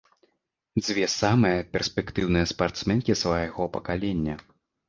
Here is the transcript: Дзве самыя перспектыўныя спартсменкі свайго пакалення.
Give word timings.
Дзве 0.85 1.05
самыя 1.19 1.59
перспектыўныя 1.77 2.49
спартсменкі 2.53 3.17
свайго 3.23 3.69
пакалення. 3.77 4.35